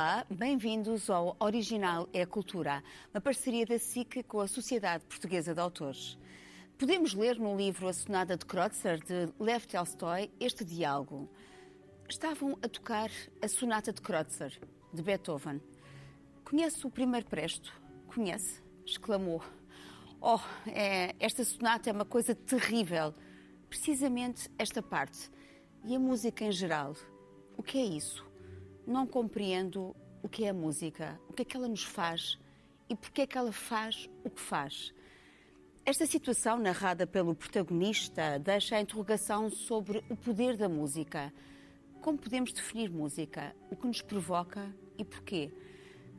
[0.00, 2.82] Olá, bem-vindos ao Original é Cultura,
[3.12, 6.18] uma parceria da SIC com a Sociedade Portuguesa de Autores.
[6.78, 11.28] Podemos ler no livro A Sonata de Kreutzer, de Lev Tolstói, este diálogo.
[12.08, 13.10] Estavam a tocar
[13.42, 14.58] a Sonata de Kreutzer,
[14.90, 15.60] de Beethoven.
[16.44, 17.70] Conhece o primeiro presto?
[18.06, 18.62] Conhece?
[18.86, 19.44] exclamou.
[20.18, 23.14] Oh, é, esta sonata é uma coisa terrível.
[23.68, 25.30] Precisamente esta parte.
[25.84, 26.96] E a música em geral.
[27.54, 28.29] O que é isso?
[28.86, 32.38] Não compreendo o que é a música, o que é que ela nos faz
[32.88, 34.92] e porque é que ela faz o que faz.
[35.84, 41.32] Esta situação, narrada pelo protagonista, deixa a interrogação sobre o poder da música.
[42.00, 43.54] Como podemos definir música?
[43.70, 45.50] O que nos provoca e porquê?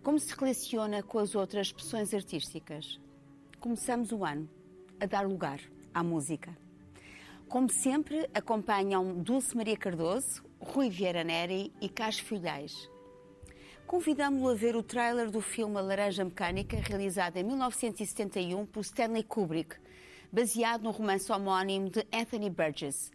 [0.03, 2.99] Como se relaciona com as outras expressões artísticas?
[3.59, 4.49] Começamos o ano
[4.99, 5.59] a dar lugar
[5.93, 6.57] à música.
[7.47, 12.87] Como sempre, acompanham Dulce Maria Cardoso, Rui Vieira Neri e Cas Filhais.
[13.87, 19.23] Convidamos-lo a ver o trailer do filme A Laranja Mecânica, realizado em 1971 por Stanley
[19.23, 19.75] Kubrick,
[20.31, 23.11] baseado no romance homónimo de Anthony Burgess.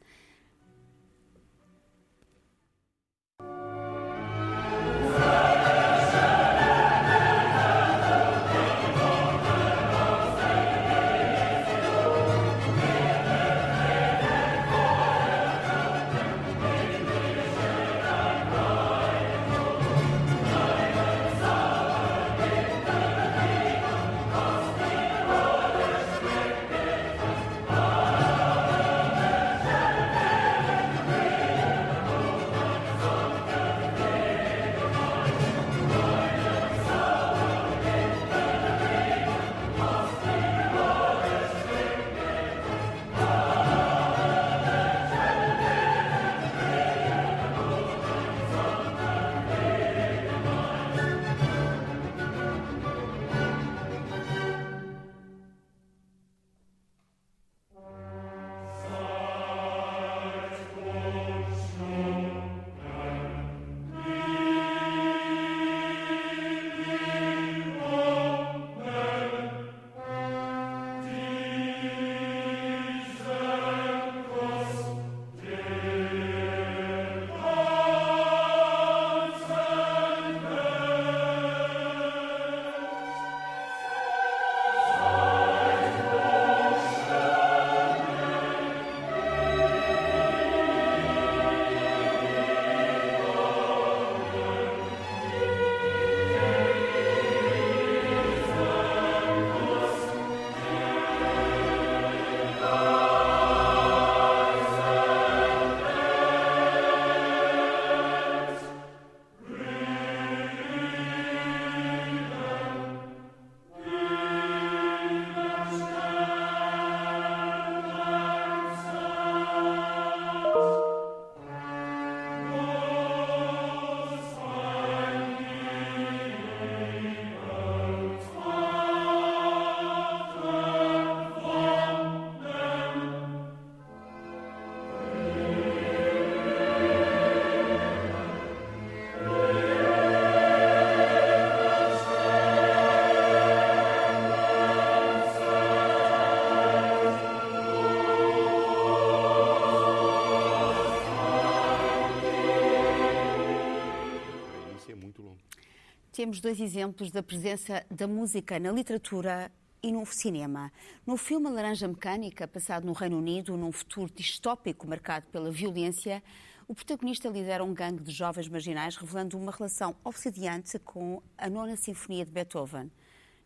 [156.16, 159.52] Temos dois exemplos da presença da música na literatura
[159.82, 160.72] e no cinema.
[161.06, 166.22] No filme Laranja Mecânica, passado no Reino Unido, num futuro distópico marcado pela violência,
[166.66, 171.76] o protagonista lidera um gangue de jovens marginais, revelando uma relação obsediante com a Nona
[171.76, 172.90] Sinfonia de Beethoven.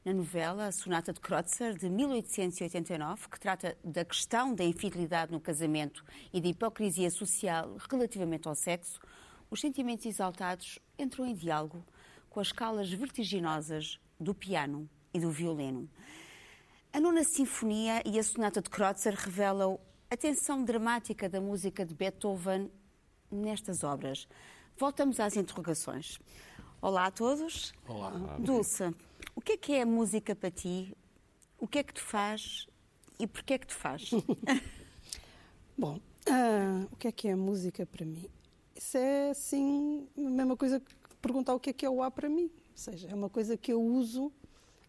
[0.05, 6.05] Na novela Sonata de Kreutzer, de 1889, que trata da questão da infidelidade no casamento
[6.33, 9.01] e da hipocrisia social relativamente ao sexo,
[9.51, 11.85] os sentimentos exaltados entram em diálogo
[12.31, 15.91] com as escalas vertiginosas do piano e do violino.
[16.93, 19.79] A Nona Sinfonia e a Sonata de Kreutzer revelam
[20.09, 22.71] a tensão dramática da música de Beethoven
[23.31, 24.29] nestas obras.
[24.79, 26.19] Voltamos às interrogações.
[26.81, 27.75] Olá a todos.
[27.87, 28.11] Olá.
[28.39, 28.95] Dulce,
[29.35, 30.97] o que é que é a música para ti?
[31.59, 32.67] O que é que te faz
[33.19, 34.11] e porquê é que te faz?
[35.77, 38.25] Bom, uh, o que é que é a música para mim?
[38.75, 42.11] Isso é, assim, a mesma coisa que perguntar o que é que é o A
[42.11, 42.51] para mim.
[42.71, 44.33] Ou seja, é uma coisa que eu uso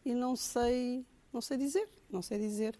[0.05, 1.87] e não sei, não sei dizer.
[2.11, 2.77] Não sei dizer,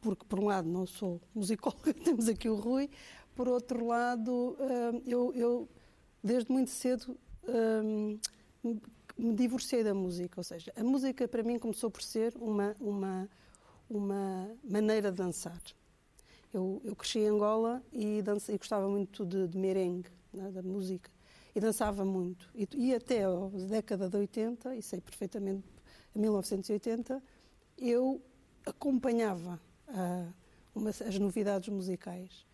[0.00, 2.90] porque por um lado não sou musicóloga, temos aqui o Rui,
[3.34, 5.68] por outro lado, hum, eu, eu
[6.22, 7.16] desde muito cedo
[7.48, 8.18] hum,
[9.16, 13.28] me divorciei da música, ou seja, a música para mim começou por ser uma, uma,
[13.88, 15.60] uma maneira de dançar.
[16.52, 20.62] Eu, eu cresci em Angola e, dança, e gostava muito de, de merengue, né, da
[20.62, 21.10] música,
[21.54, 22.50] e dançava muito.
[22.54, 25.64] E, e até a década de 80, e sei perfeitamente,
[26.14, 27.22] em 1980,
[27.78, 28.20] eu
[28.66, 30.32] acompanhava uh,
[30.74, 32.46] uma, as novidades musicais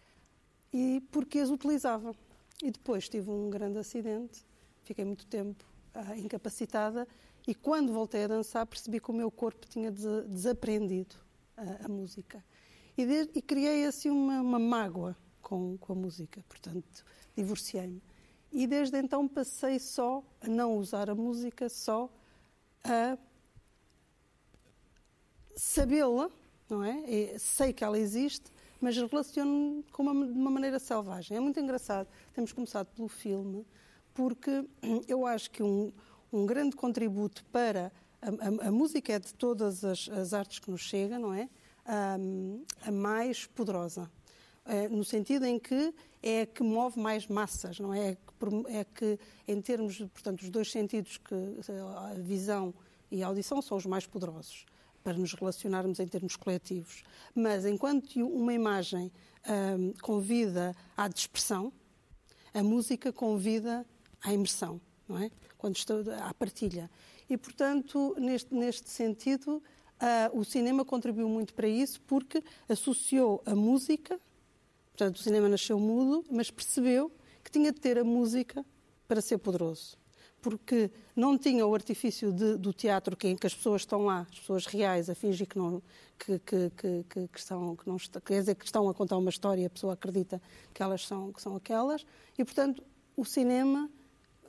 [0.73, 2.15] e porque as utilizava.
[2.63, 4.45] E depois tive um grande acidente,
[4.85, 5.65] fiquei muito tempo
[5.95, 7.09] uh, incapacitada
[7.47, 11.17] e quando voltei a dançar percebi que o meu corpo tinha des desaprendido
[11.57, 12.45] uh, a música.
[12.97, 13.03] E,
[13.35, 17.05] e criei assim uma, uma mágoa com, com, a música, portanto
[17.35, 18.03] divorciei-me.
[18.53, 22.11] E desde então passei só a não usar a música, só
[22.83, 23.17] a
[25.55, 26.31] sabê-la,
[26.69, 27.37] não é?
[27.39, 28.51] Sei que ela existe,
[28.81, 31.37] mas relaciono com uma, de uma maneira selvagem.
[31.37, 32.09] É muito engraçado.
[32.33, 33.67] Temos começado pelo filme,
[34.15, 34.65] porque
[35.07, 35.93] eu acho que um,
[36.33, 37.93] um grande contributo para
[38.23, 41.49] a, a, a, música é de todas as, as, artes que nos chega, não é?
[42.19, 44.11] Um, a mais poderosa.
[44.67, 48.17] É, no sentido em que é a que move mais massas, não é?
[48.69, 49.19] É que,
[49.49, 52.75] em termos, portanto, os dois sentidos, que a visão
[53.11, 54.67] e a audição, são os mais poderosos
[55.03, 57.03] para nos relacionarmos em termos coletivos.
[57.35, 59.11] Mas enquanto uma imagem
[60.03, 61.73] convida à dispersão,
[62.53, 63.87] a música convida
[64.23, 65.31] à imersão, não é?
[65.57, 66.91] Quando estou à partilha.
[67.29, 69.63] E, portanto, neste, neste sentido,
[70.01, 74.21] uh, o cinema contribuiu muito para isso porque associou a música,
[75.01, 77.11] portanto, o cinema nasceu mudo, mas percebeu
[77.43, 78.63] que tinha de ter a música
[79.09, 79.97] para ser poderoso.
[80.43, 84.27] Porque não tinha o artifício de, do teatro que, em que as pessoas estão lá,
[84.31, 85.83] as pessoas reais, a fingir que não,
[86.19, 89.63] que, que, que, que estão, que não quer dizer que estão a contar uma história
[89.63, 90.41] e a pessoa acredita
[90.75, 92.05] que elas são, que são aquelas,
[92.39, 92.83] e portanto
[93.17, 93.91] o cinema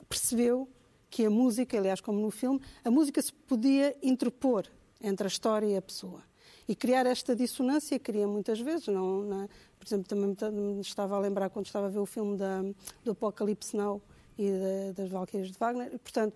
[0.06, 0.68] percebeu
[1.08, 4.66] que a música, aliás, como no filme, a música se podia interpor
[5.00, 6.22] entre a história e a pessoa.
[6.68, 9.48] E criar esta dissonância cria muitas vezes, não, não,
[9.82, 12.62] por exemplo, também me estava a lembrar quando estava a ver o filme da,
[13.04, 14.00] do Apocalipse Now,
[14.38, 15.98] e de, das Valquírias de Wagner.
[15.98, 16.34] Portanto,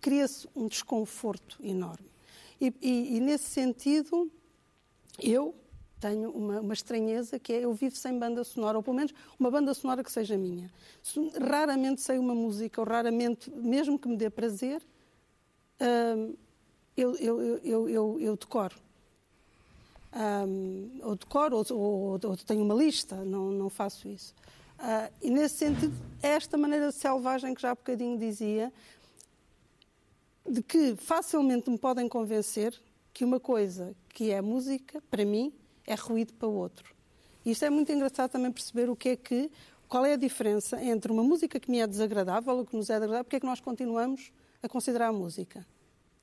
[0.00, 2.10] cria-se um desconforto enorme.
[2.60, 4.28] E, e, e, nesse sentido,
[5.22, 5.54] eu
[6.00, 9.48] tenho uma, uma, estranheza que é eu vivo sem banda sonora, ou pelo menos uma
[9.48, 10.68] banda sonora que seja minha.
[11.40, 14.82] Raramente sei uma música, ou raramente, mesmo que me dê prazer,
[15.80, 16.34] hum,
[16.96, 18.85] eu, eu, eu, eu decoro.
[20.16, 24.34] Um, ou decoro, ou, ou, ou, tenho uma lista, não, não faço isso.
[24.78, 28.72] Uh, e nesse sentido, é esta maneira selvagem que já há bocadinho dizia,
[30.48, 32.74] de que facilmente me podem convencer
[33.12, 35.52] que uma coisa que é música, para mim,
[35.86, 36.94] é ruído para outro.
[37.44, 39.50] E isto é muito engraçado também perceber o que é que,
[39.86, 42.94] qual é a diferença entre uma música que me é desagradável ou que nos é
[42.94, 44.32] desagradável, porque é que nós continuamos
[44.62, 45.66] a considerar a música.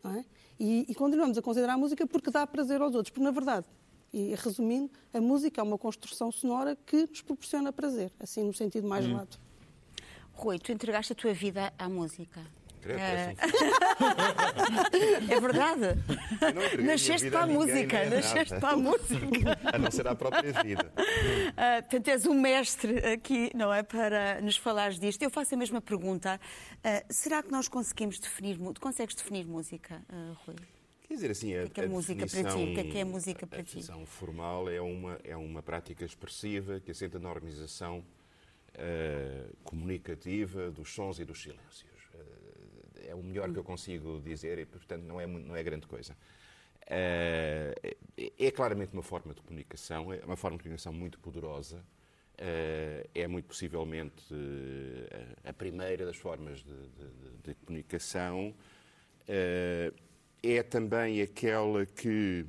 [0.04, 0.26] É?
[0.60, 3.66] E, e continuamos a considerar a música porque dá prazer aos outros, porque na verdade
[4.14, 8.88] e, resumindo, a música é uma construção sonora que nos proporciona prazer, assim no sentido
[8.88, 9.16] mais hum.
[9.16, 9.42] lato.
[10.34, 12.42] Rui, tu entregaste a tua vida à música.
[12.86, 13.34] É,
[15.34, 15.98] é verdade.
[16.84, 18.06] Nasceste para a música.
[18.10, 19.60] Nasceste para a música.
[19.64, 20.92] A não ser a própria vida.
[20.98, 23.84] Uh, portanto, és um mestre aqui, não é?
[23.84, 25.22] Para nos falares disto.
[25.22, 26.40] Eu faço a mesma pergunta.
[26.80, 28.58] Uh, será que nós conseguimos definir.
[28.80, 30.58] Consegues definir música, uh, Rui?
[31.14, 32.64] Quer dizer assim, a, o que é, a música para ti?
[32.64, 33.62] O que é, que é música para ti?
[33.62, 40.72] A definição formal é uma, é uma prática expressiva que assenta na organização uh, comunicativa
[40.72, 41.86] dos sons e dos silêncios.
[42.16, 45.86] Uh, é o melhor que eu consigo dizer e, portanto, não é, não é grande
[45.86, 46.18] coisa.
[46.82, 51.78] Uh, é claramente uma forma de comunicação, é uma forma de comunicação muito poderosa.
[52.40, 58.56] Uh, é muito possivelmente uh, a primeira das formas de, de, de comunicação.
[59.30, 59.94] Uh,
[60.44, 62.46] é também aquela que,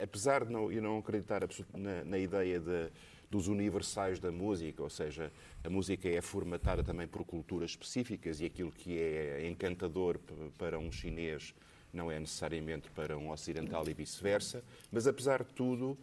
[0.00, 1.42] apesar de não, eu não acreditar
[1.74, 2.90] na, na ideia de,
[3.28, 5.32] dos universais da música, ou seja,
[5.64, 10.20] a música é formatada também por culturas específicas e aquilo que é encantador
[10.56, 11.52] para um chinês
[11.92, 15.98] não é necessariamente para um ocidental e vice-versa, mas apesar de tudo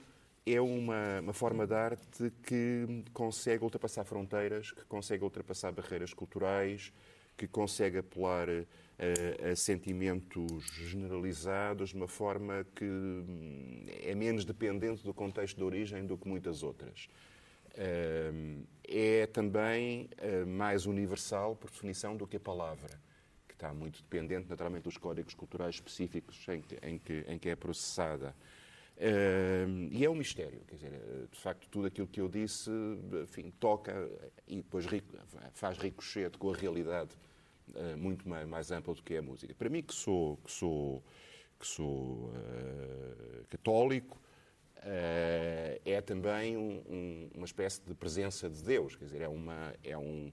[0.45, 6.91] é uma, uma forma de arte que consegue ultrapassar fronteiras, que consegue ultrapassar barreiras culturais,
[7.38, 8.47] que consegue apelar
[9.01, 16.05] a, sentimentos generalizados de uma forma que hum, é menos dependente do contexto de origem
[16.05, 17.10] do que muitas outras.
[18.34, 23.01] Hum, é também hum, mais universal, por definição, do que a palavra,
[23.48, 27.50] que está muito dependente, naturalmente, dos códigos culturais específicos em que, em que, em que
[27.50, 28.36] é processada.
[28.98, 30.91] Uh, e é um mistério, quer dizer,
[31.31, 32.70] de facto, tudo aquilo que eu disse,
[33.24, 34.08] enfim, toca
[34.48, 34.86] e depois
[35.53, 37.17] faz ricochete com a realidade
[37.75, 39.53] uh, muito mais, mais, ampla do que é a música.
[39.56, 41.03] Para mim, que sou, que sou,
[41.60, 44.20] que sou uh, católico,
[44.77, 49.74] uh, é também um, um, uma espécie de presença de Deus, quer dizer, é, uma,
[49.84, 50.32] é, um,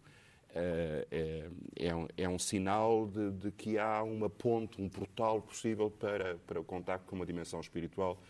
[0.55, 5.91] é, é, um, é um sinal de, de, que há uma ponte, um portal possível
[5.91, 8.21] para, para o contacto com uma dimensão espiritual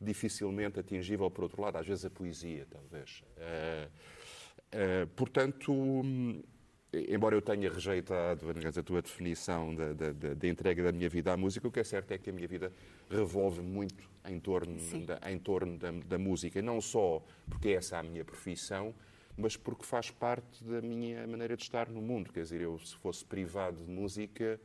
[0.00, 3.22] dificilmente atingível por outro lado, às vezes a poesia, talvez.
[5.14, 5.74] Portanto,
[6.92, 11.36] embora eu tenha rejeitado a tua definição da, da, da, entrega da minha vida à
[11.36, 12.72] música, o que é certo é que a minha vida
[13.08, 18.00] revolve muito em torno, da, em torno da, da, música, não só porque essa é
[18.00, 18.92] a minha profissão,
[19.36, 22.32] mas porque faz parte da minha maneira de estar no mundo.
[22.32, 24.60] Quer dizer, eu se fosse privado de música,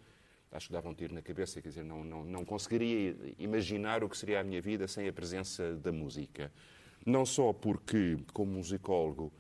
[0.52, 4.10] acho que dava um tiro na cabeça, quer dizer, não, não, não conseguiria imaginar o
[4.10, 6.52] que seria a minha vida sem a presença da música.
[7.06, 9.32] Não só porque, como musicólogo,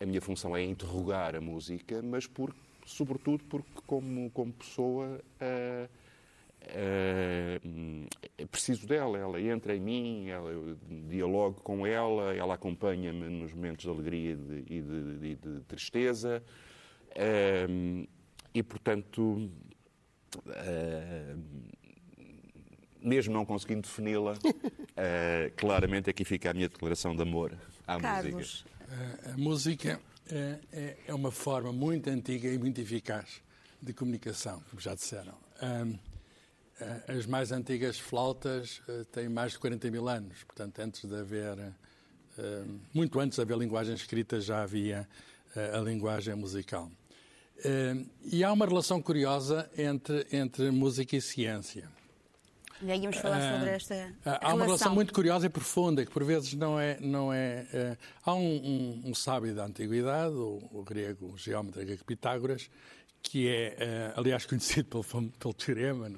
[0.00, 5.88] a minha função é interrogar a música, mas por, sobretudo porque, como, como pessoa, uh,
[7.62, 9.18] uh, preciso dela.
[9.18, 10.76] Ela entra em mim, ela, eu
[11.08, 16.42] dialogo com ela, ela acompanha-me nos momentos de alegria e de, de, de, tristeza.
[17.10, 18.06] Uh,
[18.52, 19.50] e, portanto,
[23.00, 24.34] mesmo não conseguindo defini-la,
[25.56, 27.52] claramente aqui fica a minha declaração de amor
[27.84, 28.73] à Carlos, música.
[29.32, 30.00] A música
[30.30, 33.42] é, é, é, uma forma muito antiga e muito eficaz
[33.80, 35.34] de comunicação, como já disseram.
[37.06, 41.56] As mais antigas flautas eh, têm mais de 40 mil anos, portanto, antes de haver,
[42.92, 45.08] muito antes de haver linguagem escrita, já havia
[45.54, 46.90] eh, a linguagem musical.
[48.24, 51.88] E há uma relação curiosa entre, entre música e ciência.
[52.82, 54.56] Aí íamos falar sobre ah, esta Há relação.
[54.56, 56.98] uma relação muito curiosa e profunda, que por vezes não é...
[57.00, 61.84] Não é, é há um, um, um, sábio da Antiguidade, o, o grego o geómetra
[61.84, 62.68] grego Pitágoras,
[63.22, 66.10] que é, é, aliás, conhecido pelo, pelo teorema,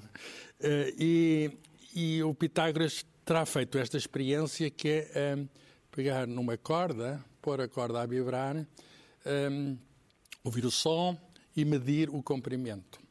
[0.61, 0.93] é?
[0.99, 1.51] e,
[1.95, 5.39] e o Pitágoras terá feito esta experiência que é
[5.91, 8.57] pegar numa corda, pôr a corda a vibrar,
[10.45, 11.19] ouvir o som
[11.57, 13.06] e medir o comprimento.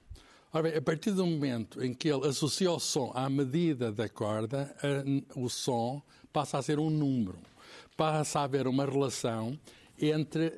[0.55, 4.07] Ora bem, a partir do momento em que ele associa o som à medida da
[4.07, 7.38] corda, a, o som passa a ser um número.
[7.97, 9.59] Passa a haver uma relação
[10.00, 10.53] entre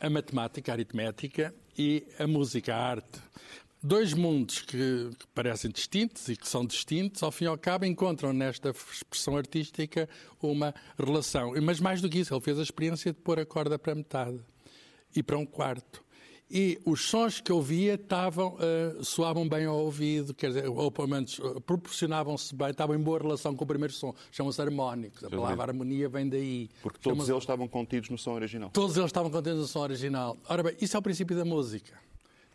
[0.00, 3.18] a, a matemática, a aritmética e a música, a arte.
[3.82, 7.84] Dois mundos que, que, parecem distintos e que são distintos, ao fim e ao cabo,
[7.84, 10.08] encontram nesta expressão artística
[10.40, 11.54] uma relação.
[11.60, 14.38] Mas mais do que isso, ele fez a experiência de pôr a corda para metade
[15.12, 16.04] e para um quarto
[16.54, 20.88] e os sons que eu via estavam, uh, soavam bem ao ouvido, quer dizer, ou
[20.88, 24.14] pelo menos uh, proporcionavam-se bem, estavam em boa relação com o primeiro som.
[24.30, 25.24] Chamam-se harmónicos.
[25.24, 26.70] A palavra harmonia vem daí.
[26.80, 28.70] Porque todos eles estavam contidos no som original.
[28.70, 30.38] Todos eles estavam contidos no som original.
[30.48, 31.98] Ora bem, isso é o princípio da música.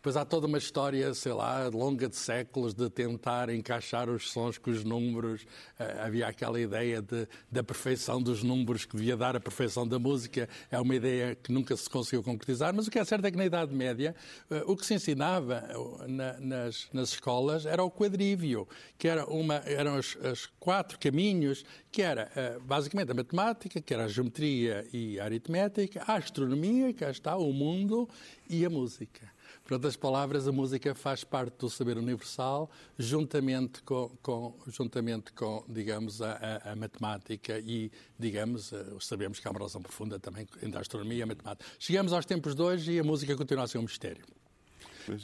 [0.00, 4.56] Depois há toda uma história, sei lá, longa de séculos de tentar encaixar os sons
[4.56, 5.42] com os números.
[5.78, 9.98] Uh, havia aquela ideia de, da perfeição dos números que devia dar a perfeição da
[9.98, 10.48] música.
[10.70, 13.36] É uma ideia que nunca se conseguiu concretizar, mas o que é certo é que
[13.36, 14.16] na Idade Média
[14.50, 15.68] uh, o que se ensinava
[16.08, 18.66] na, nas, nas, escolas era o quadrívio,
[18.96, 23.92] que era uma, eram os, os quatro caminhos, que era uh, basicamente a matemática, que
[23.92, 28.08] era a geometria e a aritmética, a astronomia, que está o mundo,
[28.48, 29.30] e a música.
[29.64, 35.64] Por outras palavras, a música faz parte do saber universal, juntamente com, com juntamente com
[35.68, 40.46] digamos, a, a, a, matemática e, digamos, eh, sabemos que há uma relação profunda também
[40.62, 41.68] entre a astronomia e a matemática.
[41.78, 44.24] Chegamos aos tempos de hoje e a música continua a ser um mistério.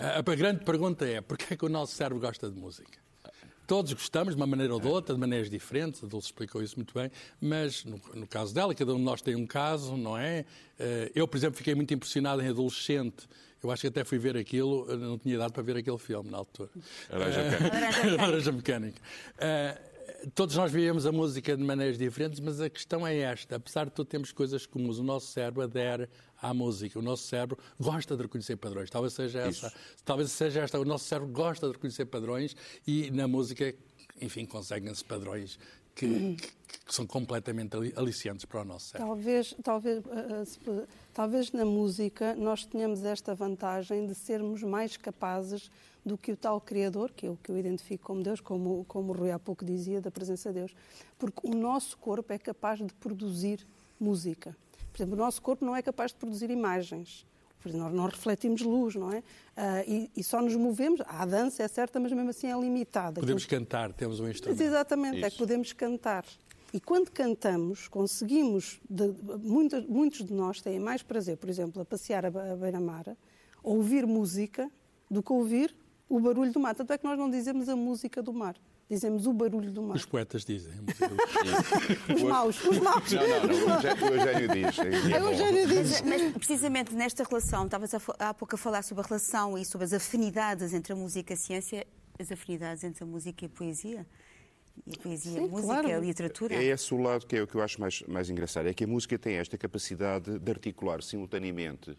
[0.01, 3.07] A, a grande pergunta é, porquê é que o nosso cérebro gosta de música?
[3.67, 6.77] Todos gostamos, de uma maneira ou de outra, de maneiras diferentes, a Dulce explicou isso
[6.77, 10.17] muito bem, mas no, no, caso dela, cada um de nós tem um caso, não
[10.17, 10.45] é?
[10.79, 13.29] Eh, eu, por exemplo, fiquei muito impressionado em adolescente
[13.67, 16.39] eu acho que até fui ver aquilo, não tinha dado para ver aquele filme na
[16.39, 16.71] altura.
[17.11, 18.17] Laranja Mecânica.
[18.17, 19.03] Laranja Mecânica.
[19.35, 23.87] Uh, todos nós víamos a música de maneiras diferentes, mas a questão é esta: apesar
[23.87, 24.99] de tudo, temos coisas comuns.
[24.99, 26.09] O nosso cérebro adere
[26.41, 26.99] à música.
[26.99, 28.89] O nosso cérebro gosta de reconhecer padrões.
[28.89, 29.67] Talvez seja essa.
[29.67, 29.77] Isso.
[30.05, 30.79] Talvez seja esta.
[30.79, 32.57] O nosso cérebro gosta de reconhecer padrões
[32.87, 33.75] e na música,
[34.21, 35.59] enfim, conseguem-se padrões
[35.97, 39.15] que, que, são completamente aliciantes para o nosso cérebro.
[39.15, 45.69] Talvez, talvez, uh, talvez na música nós tenhamos esta vantagem de sermos mais capazes
[46.05, 49.13] do que o tal Criador, que é o que eu identifico como Deus, como, como
[49.13, 50.75] o Rui há pouco dizia, da presença de Deus.
[51.19, 53.67] Porque o nosso corpo é capaz de produzir
[53.99, 54.57] música.
[54.93, 57.27] Por exemplo, o nosso corpo não é capaz de produzir imagens
[57.73, 59.19] nós não refletimos luz, não é?
[59.19, 59.23] Uh,
[59.87, 61.01] e, e, só nos movemos.
[61.07, 63.21] A dança é certa, mas mesmo assim é limitada.
[63.21, 64.61] Podemos cantar, temos um instrumento.
[64.61, 65.27] Exatamente, Isso.
[65.27, 66.25] é que podemos cantar.
[66.73, 71.85] E quando cantamos, conseguimos, de, muitos, muitos de nós têm mais prazer, por exemplo, a
[71.85, 73.17] passear a, a beira-mar,
[73.63, 74.71] ouvir música,
[75.11, 75.75] do que ouvir
[76.09, 76.75] o barulho do mar.
[76.75, 78.57] Tanto é que nós não dizemos a música do mar.
[78.89, 79.97] Dizemos o barulho do mar.
[79.97, 80.73] Os poetas dizem.
[82.15, 83.11] os maus, os maus.
[83.11, 84.09] Não, não, não.
[84.09, 84.79] O Eugênio diz.
[85.13, 86.01] É o Eugênio diz.
[86.03, 89.93] Mas precisamente nesta relação, estavas há pouco a falar sobre a relação e sobre as
[89.93, 94.07] afinidades entre a música e a ciência, as afinidades entre a música e a poesia.
[94.87, 95.97] E a poesia, Sim, a música, claro.
[95.97, 96.55] a literatura.
[96.55, 98.69] É esse o lado que é o que eu acho mais, mais engraçado.
[98.69, 101.99] É que a música tem esta capacidade de articular simultaneamente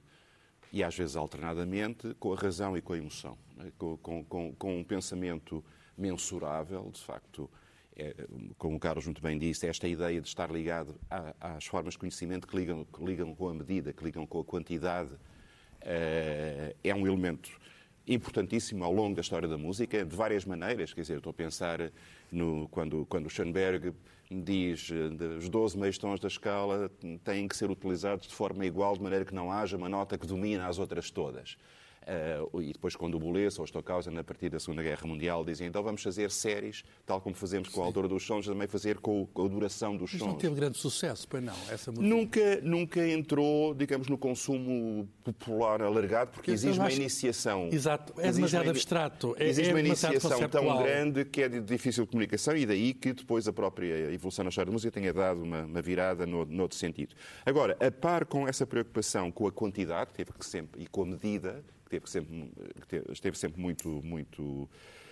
[0.71, 3.37] e às vezes alternadamente com a razão e com a emoção.
[3.57, 3.73] Né?
[3.77, 5.61] Com, com, com um pensamento
[5.97, 7.49] mensurável, de facto,
[7.95, 8.13] é,
[8.57, 10.95] como o Carlos muito bem disse, esta ideia de estar ligado
[11.39, 14.45] às formas de conhecimento que ligam, que ligam com a medida, que ligam com a
[14.45, 15.09] quantidade,
[15.81, 17.49] é, é um elemento
[18.07, 20.93] importantíssimo ao longo da história da música, de várias maneiras.
[20.93, 21.91] Quer dizer, estou a pensar
[22.31, 23.93] no, quando, quando Schoenberg
[24.29, 26.89] diz que os 12 meios tons da escala
[27.23, 30.27] têm que ser utilizados de forma igual, de maneira que não haja uma nota que
[30.27, 31.57] domina as outras todas.
[32.07, 35.43] Uh, e depois, quando o Boleça ou o Stockhausen, a partir da Segunda Guerra Mundial,
[35.43, 38.97] dizem então vamos fazer séries, tal como fazemos com a altura dos sons, também fazer
[38.99, 40.31] com, com a duração dos Mas sons.
[40.31, 41.53] não teve grande sucesso, pois não?
[41.69, 42.07] Essa música.
[42.07, 47.67] Nunca, nunca entrou, digamos, no consumo popular alargado, porque exige uma iniciação.
[47.73, 49.35] Exato, é demasiado uma, abstrato.
[49.37, 53.11] É, exige é uma iniciação tão grande que é de difícil comunicação e daí que
[53.11, 56.63] depois a própria evolução na história da música tenha dado uma, uma virada no, no
[56.63, 57.13] outro sentido.
[57.45, 61.05] Agora, a par com essa preocupação com a quantidade, teve que sempre, e com a
[61.05, 62.51] medida, que teve sempre,
[62.87, 64.69] que esteve sempre muito, muito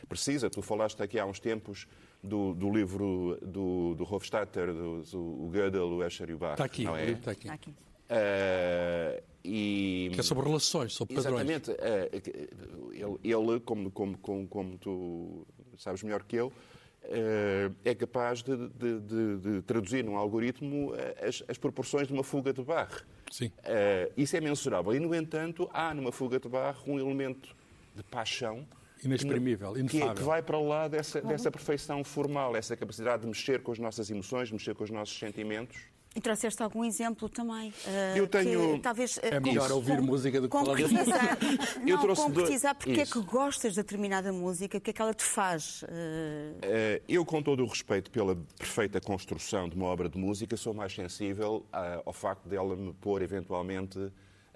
[0.08, 0.50] precisa.
[0.50, 1.88] Tu falaste aqui há uns tempos
[2.22, 6.54] do, do livro do, do Hofstadter, do, do, o Gödel, o Escher e o Bach.
[6.54, 7.12] Está aqui, não é?
[7.12, 7.42] está aqui.
[7.42, 7.70] Está aqui.
[7.70, 10.12] Uh, e...
[10.14, 11.50] Que é sobre relações, sobre padrões.
[11.50, 11.72] Exatamente.
[11.72, 18.44] Uh, ele, ele como, como, como, como tu sabes melhor que eu, uh, é capaz
[18.44, 23.04] de, de, de, de, traduzir num algoritmo as, as proporções de uma fuga de Bach.
[23.36, 23.48] Sim.
[23.48, 24.96] Uh, isso é mensurável.
[24.96, 27.54] E, no entanto, há numa fuga de barro um elemento
[27.94, 28.66] de paixão
[29.04, 30.08] inexprimível, que, inefável.
[30.14, 33.78] Que, que vai para lá dessa, dessa perfeição formal, essa capacidade de mexer com as
[33.78, 35.78] nossas emoções, de mexer com os nossos sentimentos.
[36.16, 37.72] E trouxeste algum exemplo também?
[37.72, 38.76] Uh, eu tenho.
[38.76, 40.78] Que, talvez, uh, é melhor com, ouvir com, música do que falar
[41.82, 42.86] não, eu trouxe concretizar dois...
[42.86, 43.20] porque Isso.
[43.20, 45.84] é que gostas de determinada música, o que é que ela te faz?
[45.84, 47.02] Uh...
[47.06, 50.94] eu, com todo o respeito pela perfeita construção de uma obra de música, sou mais
[50.96, 51.66] sensível
[52.06, 54.00] ao facto dela me pôr, eventualmente,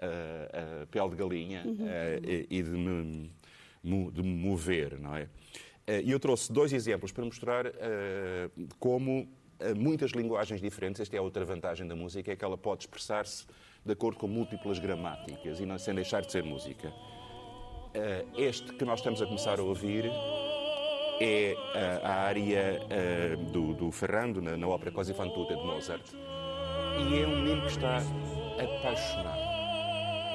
[0.01, 1.85] a pele de galinha uhum.
[2.49, 3.31] e de me,
[3.83, 5.27] de me mover, não é?
[6.03, 7.65] E eu trouxe dois exemplos para mostrar
[8.79, 9.27] como
[9.77, 11.01] muitas linguagens diferentes.
[11.01, 13.45] Esta é a outra vantagem da música, é que ela pode expressar-se
[13.85, 16.93] de acordo com múltiplas gramáticas e não sem deixar de ser música.
[17.93, 20.05] Eh, este que nós estamos a começar a ouvir
[21.19, 21.55] é
[22.03, 26.05] a, a área eh, do, do Ferrando na, na ópera Così fan tutte de Mozart.
[26.13, 29.49] E é um menino que está apaixonado.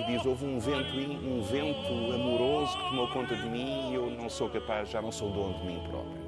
[0.00, 4.10] E diz: Houve um vento, um vento amoroso que tomou conta de mim e eu
[4.10, 6.23] não sou capaz, já não sou dono de mim próprio.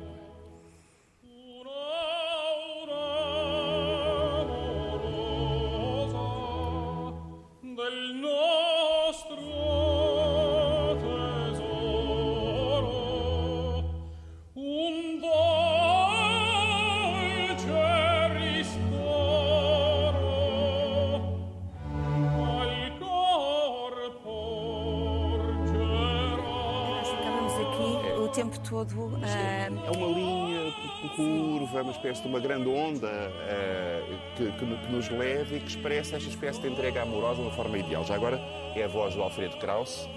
[28.69, 29.19] Todo.
[29.25, 30.73] É, é uma linha
[31.15, 35.69] curva, uma espécie de uma grande onda uh, que, que, que, nos leva e que
[35.69, 38.05] expressa esta espécie de entrega amorosa de uma forma ideal.
[38.05, 38.39] Já agora
[38.75, 40.09] é a voz do Alfredo Krauss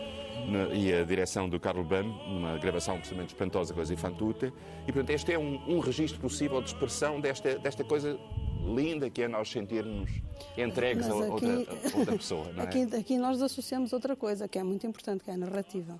[0.47, 4.51] na, e a direção do Carlo Bam, numa gravação absolutamente espantosa com as Infantute.
[4.87, 8.17] E, portanto, este é um, um registro possível de expressão desta, desta coisa
[8.65, 10.09] linda que é nós sentirmos
[10.57, 11.47] entregues aqui, a, outra,
[11.93, 12.47] a outra pessoa.
[12.57, 12.61] É?
[12.61, 15.99] Aqui, aqui nós associamos outra coisa que é muito importante, que é a narrativa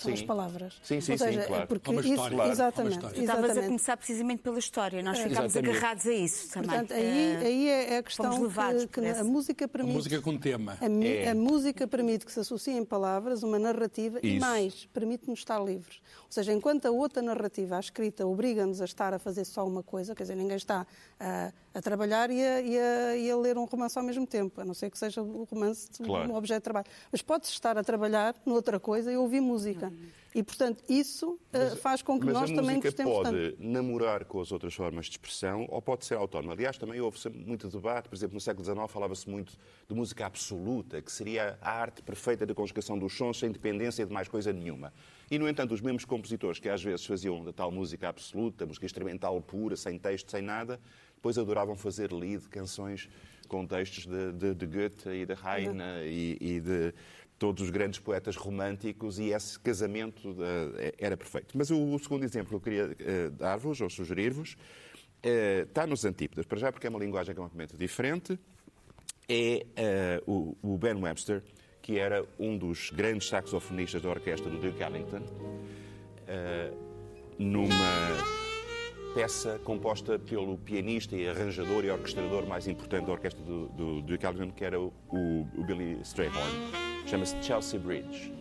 [0.00, 0.74] são as palavras.
[0.82, 1.66] Sim, sim, seja, sim, claro.
[1.66, 5.28] Porque uma história, isso, exatamente, uma Estavas a começar precisamente pela história, nós é.
[5.28, 6.70] ficámos agarrados a isso também.
[6.70, 9.92] Portanto, aí, eh, aí é a questão que, que a música permite...
[9.92, 10.78] A música com tema.
[10.80, 11.30] A, é.
[11.30, 14.26] a, música permite que se associem palavras, uma narrativa, isso.
[14.26, 16.00] e mais, permite-nos estar livres.
[16.24, 19.82] Ou seja, enquanto a outra narrativa, a escrita, obriga-nos a estar a fazer só uma
[19.82, 20.86] coisa, quer dizer, ninguém está
[21.18, 24.60] a, a trabalhar e a, e, a, e a, ler um romance ao mesmo tempo,
[24.60, 26.30] a não ser que seja o romance claro.
[26.30, 26.86] um objeto de trabalho.
[27.10, 29.92] Mas pode-se estar a trabalhar noutra coisa e ouvir música.
[30.34, 33.56] E, portanto, isso uh, mas, faz com que nós também gostemos pode tanto.
[33.58, 36.52] namorar com as outras formas de expressão ou pode ser autónoma.
[36.52, 39.54] Aliás, também houve muito debate, por exemplo, no século XIX falava-se muito
[39.88, 44.12] de música absoluta, que seria a arte perfeita da conjugação dos sons sem dependência de
[44.12, 44.92] mais coisa nenhuma.
[45.30, 48.86] E, no entanto, os mesmos compositores que às vezes faziam da tal música absoluta, música
[48.86, 50.80] instrumental pura, sem texto, sem nada,
[51.18, 53.08] depois adoravam fazer lead, canções
[53.48, 56.02] com textos de, de, de Goethe e de Heine uhum.
[56.04, 56.94] e, e, de,
[57.38, 61.56] todos os grandes poetas românticos e esse casamento uh, era perfeito.
[61.56, 66.04] Mas o, o, segundo exemplo que eu queria uh, dar-vos ou sugerir-vos uh, está nos
[66.04, 68.38] Antípodas, para já porque é uma linguagem completamente diferente.
[69.30, 71.42] É o, o, Ben Webster,
[71.82, 75.22] que era um dos grandes saxofonistas da orquestra do Duke Ellington,
[77.38, 78.47] numa
[79.18, 84.24] peça composta pelo pianista e arranjador e orquestrador mais importante da orquestra do, do Duke
[84.24, 86.38] Ellington, que era o, o Billy Strayhorn.
[87.04, 88.32] Chama-se Chelsea Bridge.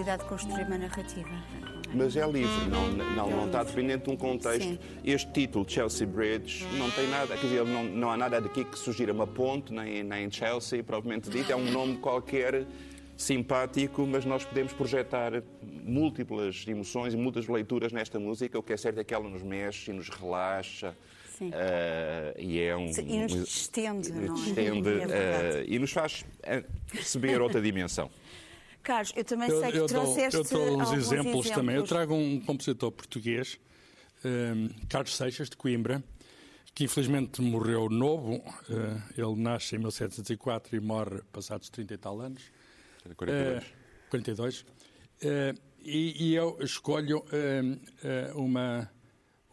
[0.00, 1.30] possibilidade de construir uma narrativa.
[1.92, 4.68] Mas é livre, não, não, não está dependente de um contexto.
[4.68, 4.78] Sim.
[5.04, 8.78] Este título, Chelsea Bridge, não tem nada, quer dizer, não, não há nada daqui que
[8.78, 12.64] sugira uma ponte, nem, nem Chelsea, propriamente dito, é um nome qualquer
[13.16, 15.42] simpático, mas nós podemos projetar
[15.84, 18.58] múltiplas emoções e muitas leituras nesta música.
[18.58, 20.96] O que é certo é que ela nos mexe e nos relaxa.
[21.40, 22.90] Uh, e é um.
[22.90, 24.38] E nos distende, não é?
[24.38, 26.24] Distende, é uh, e nos faz
[26.92, 28.10] perceber outra dimensão.
[28.82, 31.76] Carlos, eu também sei que eu trouxeste Eu dou uns exemplos, exemplos, também.
[31.76, 33.58] Eu trago um compositor português,
[34.24, 36.02] um, Carlos Seixas, de Coimbra,
[36.74, 38.36] que infelizmente morreu novo.
[38.36, 42.42] Uh, ele nasce em 1704 e morre passados 30 e tal anos.
[43.16, 43.62] 42.
[43.62, 43.66] Uh,
[44.10, 44.60] 42.
[44.60, 44.66] Uh,
[45.82, 47.24] e, e, eu escolho
[48.34, 48.90] uma,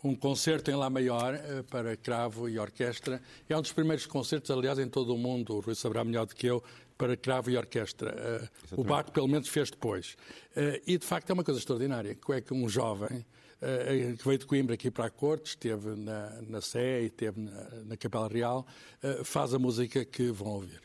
[0.03, 3.21] um concerto em Lá Maior para cravo e orquestra.
[3.47, 5.55] É um dos primeiros concertos, aliás, em todo o mundo.
[5.55, 6.61] O Rui saberá melhor do que eu,
[6.97, 8.49] para cravo e orquestra.
[8.73, 10.15] Uh, o Bach, pelo menos, fez depois.
[10.55, 13.19] Uh, e, de facto, é uma coisa extraordinária, que é que um jovem
[13.61, 17.39] uh, que veio de Coimbra aqui para a corte, esteve na, na Sé e esteve
[17.39, 18.65] na, na Capela Real,
[19.23, 20.81] faz a música que vão ouvir.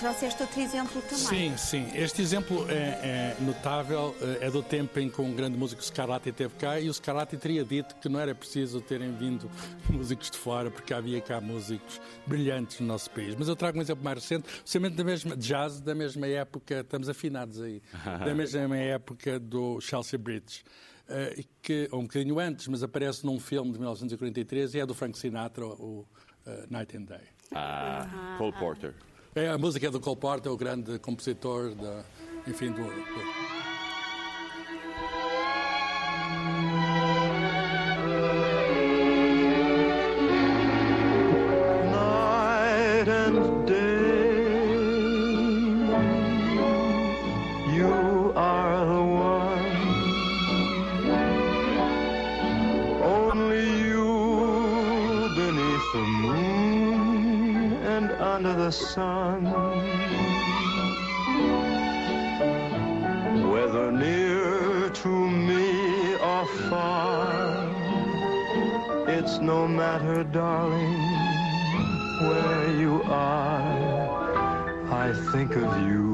[0.00, 1.18] Trouxeste outro exemplo também.
[1.18, 1.90] Sim, sim.
[1.94, 6.30] Este exemplo é, é, notável, eh, é do tempo em que um grande músico Scarlatti
[6.30, 9.50] esteve cá e o Scarlatti teria dito que não era preciso terem vindo
[9.90, 13.34] músicos de fora, porque havia cá músicos brilhantes no nosso país.
[13.38, 17.08] Mas eu trago um exemplo mais recente, precisamente da mesma jazz, da mesma época, estamos
[17.08, 17.82] afinados aí,
[18.24, 20.64] da mesma época do Chelsea Bridge.
[21.10, 25.18] Uh, que, um bocadinho antes, mas aparece num filme de 1943 e é do Frank
[25.18, 26.06] Sinatra, o
[26.46, 27.26] uh, Night and Day.
[27.52, 28.94] Ah, Cole Porter.
[29.32, 32.02] É, a música é do Cole Porter, o grande compositor, da,
[32.48, 33.60] enfim, do, do
[58.20, 59.44] under the sun.
[63.50, 67.68] Whether near to me or far,
[69.08, 71.00] it's no matter, darling,
[72.28, 74.30] where you are.
[74.92, 76.09] I think of you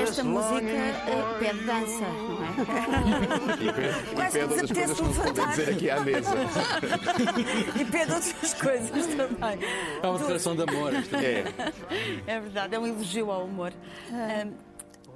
[0.00, 2.48] Esta música eh, pede dança, não é?
[3.60, 5.50] E pede, Quase e pede nos outras apetece coisas que podem levantar.
[5.50, 6.30] dizer aqui à mesa.
[7.80, 9.58] E pede outras coisas também.
[10.02, 10.92] É uma declaração de amor.
[10.94, 11.44] isto é.
[12.26, 12.36] É.
[12.36, 13.72] É verdade, é um elogio ao humor.
[14.10, 14.52] Ahm,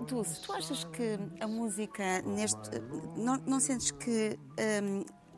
[0.06, 2.70] Dulce, tu achas que a música neste.
[3.16, 4.38] Não, não sentes que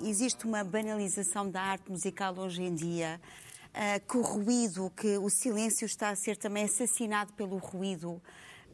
[0.02, 3.20] existe uma banalização da arte musical hoje em dia?
[3.74, 8.22] Ah, que o ruído, que o silêncio está a ser também assassinado pelo ruído?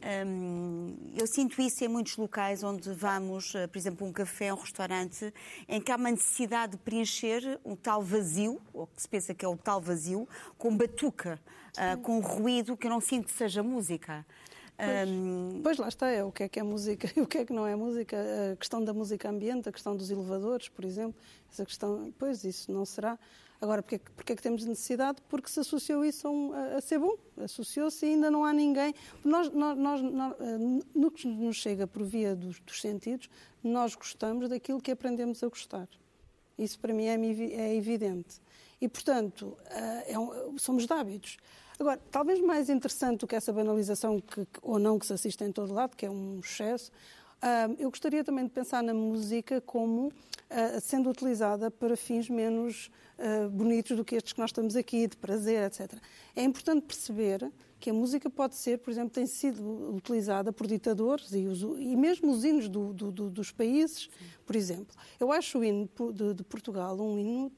[0.03, 4.57] Ahm, eu sinto isso em muitos locais onde vamos, ah, por exemplo, um café, um
[4.57, 5.33] restaurante,
[5.67, 9.43] em que há uma necessidade de preencher um tal vazio, ou que se pensa que
[9.43, 11.39] é o tal vazio, com batuca,
[11.77, 14.23] ah, com ruído que eu não sinto que seja música.
[14.77, 17.45] Ahm, Pois lá está, é o que é que é música e o que é
[17.45, 18.17] que não é música.
[18.53, 21.19] A questão da música ambiente, a questão dos elevadores, por exemplo,
[21.51, 23.17] essa questão, pois isso não será.
[23.61, 24.01] Agora, é que-
[24.33, 25.21] é que temos necessidade?
[25.29, 27.15] Porque se associou isso a, um- a- ser bom.
[27.37, 28.93] Associou-se e ainda não há ninguém.
[29.23, 30.57] Nós, nós, nós- nós, eh,
[30.95, 33.29] no que nos chega por via dos, dos sentidos,
[33.63, 35.87] nós gostamos daquilo que aprendemos a gostar.
[36.57, 38.41] Isso para mim é, é evidente.
[38.81, 41.37] E, portanto, ah, é um- somos de hábitos.
[41.79, 45.51] Agora, talvez mais interessante do que essa banalização, que, ou não, que se assiste em
[45.51, 46.91] todo lado, que é um excesso,
[47.79, 50.11] eu gostaria também de pensar na música como
[50.49, 55.07] ah, sendo utilizada para fins menos ah, bonitos do que estes que nós estamos aqui,
[55.07, 55.93] de prazer, etc.
[56.35, 61.31] É importante perceber que a música pode ser, por exemplo, tem sido utilizada por ditadores
[61.33, 64.07] e, os- e mesmo os hinos do- do- do- dos países,
[64.45, 64.95] por exemplo.
[65.19, 67.51] Eu acho o hino de, de Portugal um hino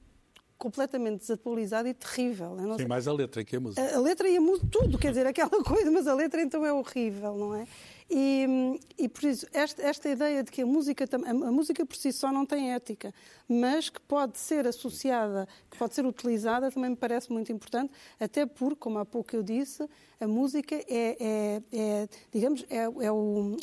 [0.58, 2.56] completamente desatualizado e terrível.
[2.58, 3.82] Sim, sei- mais a letra que a música.
[3.82, 6.66] a, a letra e a música, tudo, quer dizer, aquela coisa, mas a letra então
[6.66, 7.68] é horrível, não é?
[8.10, 12.12] E, e por isso, esta, esta ideia de que a música, a, música por si
[12.12, 13.14] só não tem ética,
[13.48, 18.46] mas que pode ser associada, que pode ser utilizada, também me parece muito importante, até
[18.46, 19.88] porque, como há pouco eu disse,
[20.20, 23.58] a música é, é- é, digamos, é, é o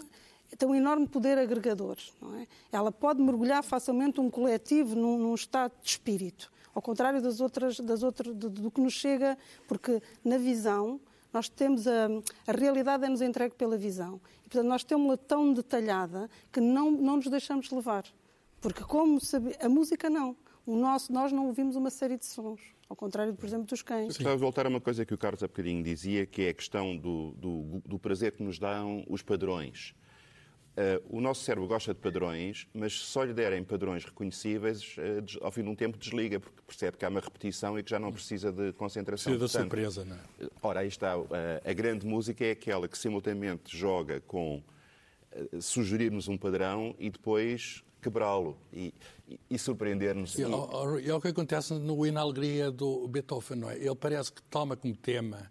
[0.58, 1.96] tem um enorme poder agregador.
[2.40, 2.46] É?
[2.72, 7.78] Ela pode mergulhar facilmente um coletivo num, num estado de espírito, ao contrário das outras,
[7.78, 11.00] das outras, do, do que nos chega, porque na visão
[11.32, 12.08] nós temos a,
[12.46, 14.20] a realidade é-nos entregue pela visão.
[14.44, 18.04] E, portanto, nós temos-la tão detalhada que não, não nos deixamos levar.
[18.60, 20.36] Porque, como sabe, a música não.
[20.66, 24.08] O nosso, nós não ouvimos uma série de sons, ao contrário, por exemplo, dos cães.
[24.08, 26.54] Gostava de voltar a uma coisa que o Carlos há bocadinho dizia, que é a
[26.54, 29.94] questão do, do, do prazer que nos dão os padrões.
[30.76, 34.80] Eh, o nosso cérebro gosta de padrões, mas se só lhe derem padrões reconhecíveis,
[35.24, 37.90] des- ao fim de um tempo desliga, porque percebe que há uma repetição e que
[37.90, 39.32] já não precisa de concentração.
[39.36, 40.48] Precisa da surpresa, não é?
[40.62, 41.14] Ora, aí está.
[41.32, 44.62] eh, A grande música é aquela que simultaneamente joga com
[45.60, 48.92] sugerir-nos um padrão e depois quebrá-lo e,
[49.28, 50.36] e- e surpreender-nos.
[50.38, 53.76] E, e é o que acontece no Hino à Alegria do Beethoven, não é?
[53.76, 55.50] Ele parece que toma como tema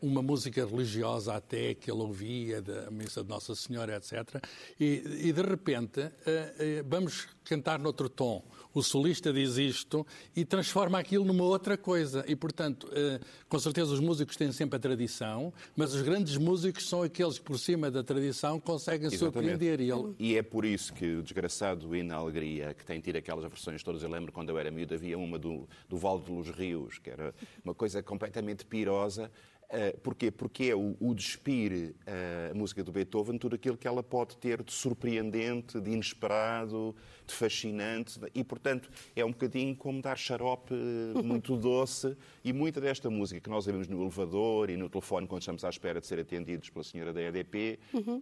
[0.00, 4.42] uma música religiosa até que ele ouvia, da missa de Nossa Senhora, etc.
[4.78, 8.44] E, e, de repente eh, eh, vamos cantar noutro tom.
[8.72, 10.06] O solista diz isto
[10.36, 12.24] e transforma aquilo numa outra coisa.
[12.28, 16.88] E, portanto, eh, com certeza os músicos têm sempre a tradição, mas os grandes músicos
[16.88, 19.34] são aqueles que, por cima da tradição, conseguem Exatamente.
[19.34, 19.80] surpreender.
[19.80, 23.16] E ele, E é por isso que o desgraçado hino à alegria, que tem tido
[23.16, 26.48] aquelas versões todas, eu lembro quando eu era miúdo, havia uma do, do Vale dos
[26.50, 29.30] Rios, que era uma coisa completamente pirosa.
[29.70, 30.32] Uh, porquê?
[30.32, 34.36] Porque é o, o despir uh, a música do Beethoven, tudo aquilo que ela pode
[34.36, 36.94] ter de surpreendente, de inesperado,
[37.30, 40.74] de fascinante, e portanto é um bocadinho como dar xarope
[41.24, 42.16] muito doce.
[42.44, 45.68] E muita desta música que nós ouvimos no elevador e no telefone quando estamos à
[45.68, 48.20] espera de ser atendidos pela senhora da EDP, uh, uh,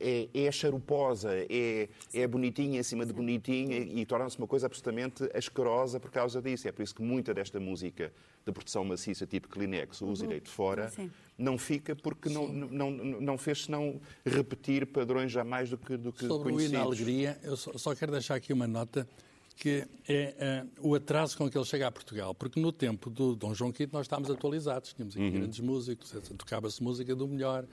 [0.00, 6.00] é, é charuposa, é, é bonitinha acima de bonitinha e torna-se uma coisa absolutamente asquerosa
[6.00, 6.68] por causa disso.
[6.68, 8.12] É por isso que muita desta música
[8.44, 11.10] de produção maciça, tipo Kleenex, o uso e deito fora, Sim.
[11.36, 16.26] Não fica porque não, não, não fez senão repetir padrões jamais do que, do que
[16.26, 16.86] Sobre o hino à conhecidos.
[16.86, 19.08] alegria, eu só, só quero deixar aqui uma nota
[19.56, 22.34] que é eh, o atraso com que ele chega a Portugal.
[22.34, 26.20] Porque no tempo do Dom João V nós estávamos atualizados, tínhamos aqui grandes músicos, eh,
[26.36, 27.64] tocava-se música do melhor.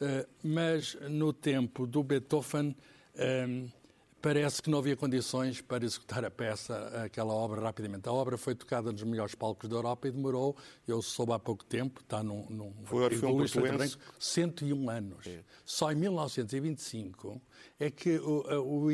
[0.00, 2.74] Eh, mas no tempo do Beethoven
[3.16, 3.64] eh,
[4.24, 8.08] parece que não havia condições para executar a peça, aquela obra rapidamente.
[8.08, 10.56] A obra foi tocada nos melhores palcos da Europa e demorou,
[10.88, 13.96] eu soube há pouco tempo, está num, num Foi o Orfeão no Luís Freitas Portuense.
[13.98, 15.26] Branco, 101 anos.
[15.66, 17.38] Só em 1925
[17.78, 18.84] é que o, a- o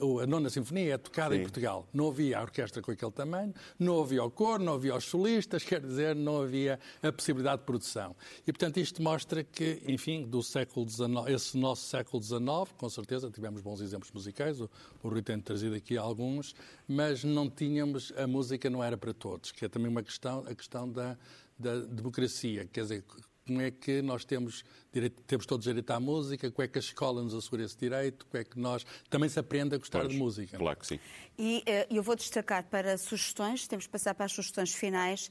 [0.00, 1.42] o- a nona sinfonia é tocada em Sim.
[1.44, 1.88] Portugal.
[1.92, 5.62] Não havia a orquestra com aquele tamanho, não havia o coro, não havia os solistas,
[5.64, 8.14] quer dizer, não havia a possibilidade de produção.
[8.46, 12.40] E, portanto, isto mostra que, enfim, do século XIX, esse nosso século XIX,
[12.76, 14.70] com certeza, tivemos bons exemplos musicais, o,
[15.02, 16.54] o Rui tem trazido aqui alguns,
[16.88, 20.54] mas não tínhamos, a música não era para todos, que é também uma questão, a
[20.54, 21.16] questão da,
[21.58, 23.04] da democracia, quer dizer,
[23.50, 26.80] como é que nós temos, direito, temos todos direito à música, como é que a
[26.80, 30.12] escola nos assegura esse direito, como é que nós também se aprende a gostar Pois,
[30.12, 30.56] de música.
[30.56, 31.00] Claro que sim.
[31.36, 35.28] E eh, eu vou destacar para sugestões, temos que passar para as sugestões finais,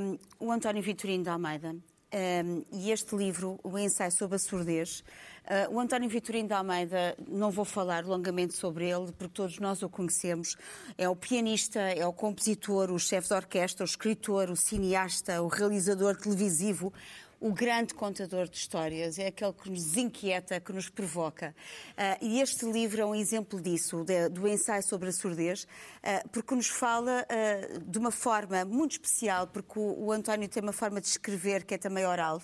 [0.00, 1.76] um, o António Vitorino de Almeida.
[2.16, 5.04] Um, e este livro, o ensaio sobre a surdez.
[5.44, 9.82] Uh, o António Vitorino de Almeida, não vou falar longamente sobre ele, porque todos nós
[9.82, 10.56] o conhecemos.
[10.96, 15.48] É o pianista, é o compositor, o chefe de orquestra, o escritor, o cineasta, o
[15.48, 16.92] realizador televisivo,
[17.40, 21.54] o grande contador de histórias, é aquele que nos inquieta, que nos provoca.
[21.90, 26.28] Uh, e este livro é um exemplo disso, de, do ensaio sobre a surdez, uh,
[26.30, 30.72] porque nos fala uh, de uma forma muito especial, porque o, o, António tem uma
[30.72, 32.40] forma de escrever que é também oral.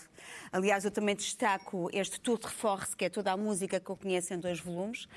[0.52, 3.96] Aliás, eu também destaco este Tour de Force, que é toda a música que eu
[3.96, 5.08] conheço em dois volumes,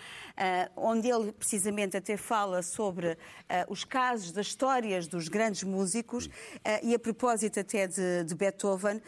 [0.76, 3.18] onde ele precisamente até fala sobre
[3.68, 6.30] os casos das histórias dos grandes músicos,
[6.82, 9.02] e a propósito até de, de Beethoven,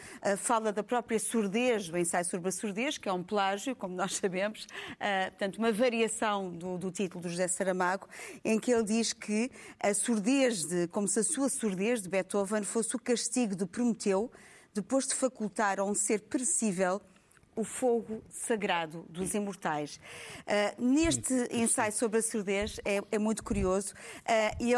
[0.58, 4.16] fala da própria surdez, do ensaio sobre a surdez, que é um plágio, como nós
[4.16, 8.08] sabemos, uh, portanto, uma variação do, do, título do José Saramago,
[8.44, 12.64] em que ele diz que a surdez, de, como se a sua surdez de Beethoven
[12.64, 14.32] fosse o castigo de Prometeu,
[14.74, 17.00] depois de facultar a um ser perecível
[17.58, 20.00] o fogo sagrado dos imortais.
[20.46, 23.94] Uh, neste ensaio sobre a surdez é, é muito curioso.
[24.20, 24.76] Uh, ele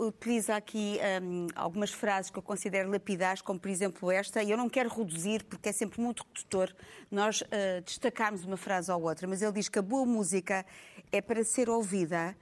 [0.00, 4.50] uh, utiliza aqui um, algumas frases que eu considero lapidares, como por exemplo esta, e
[4.50, 6.74] eu não quero reduzir porque é sempre muito redutor
[7.10, 7.42] nós
[7.84, 10.64] destacarmos uma frase ou outra, mas ele diz que a boa música
[11.12, 12.36] é para ser ouvida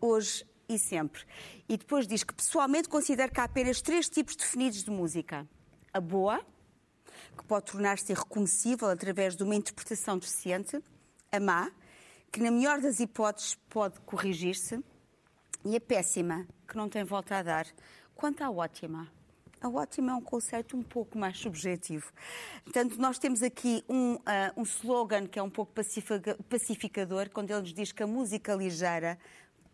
[0.00, 1.22] hoje e sempre.
[1.68, 5.48] E depois diz que pessoalmente considero que há apenas três tipos definidos de música:
[5.92, 6.44] a boa,
[7.36, 10.82] que pode tornar-se irreconhecível através de uma interpretação deficiente,
[11.32, 11.70] a má,
[12.30, 14.82] que na melhor das hipóteses pode corrigir-se,
[15.64, 17.66] e a péssima, que não tem volta a dar.
[18.14, 19.10] Quanto à ótima,
[19.60, 22.10] a ótima é um conceito um pouco mais subjetivo.
[22.64, 24.20] Portanto, nós temos aqui um, uh,
[24.56, 25.72] um slogan que é um pouco
[26.48, 29.18] pacificador, quando ele nos diz que a música ligeira,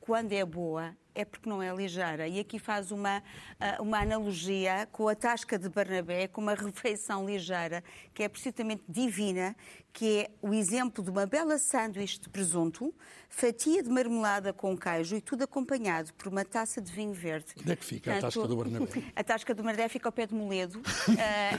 [0.01, 2.29] quando é boa, é porque não é ligeira.
[2.29, 3.22] E aqui faz uma,
[3.59, 7.83] ah, uma analogia com a tasca de Barnabé, com uma refeição ligeira,
[8.14, 9.57] que é absolutamente divina,
[9.96, 12.94] que é o exemplo de uma bela sanduíche de presunto,
[13.31, 17.55] fatia de marmelada com queijo e tudo acompanhado por uma taça de vinho verde.
[17.59, 19.02] Onde é que fica portanto, a tasca do Barnabé?
[19.16, 20.83] A tasca do Barnabé fica ao pé de Moledo uh,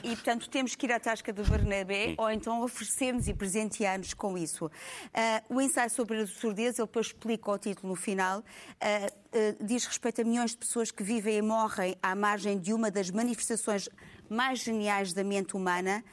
[0.03, 4.37] e, portanto, temos que ir à tasca do Barnabé ou então oferecermos e presentear-nos com
[4.37, 4.67] isso.
[4.67, 9.26] Uh, o ensaio sobre a surdez, ele depois explica o título no final, uh,
[9.61, 13.09] diz respeito a milhões de pessoas que vivem e morrem à margem de uma das
[13.09, 13.89] manifestações
[14.29, 16.03] mais geniais da mente humana,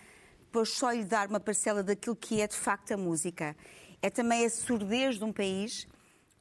[0.41, 3.57] depois só lhe dar uma parcela daquilo que é de facto a música.
[4.01, 5.87] É também a surdez de um país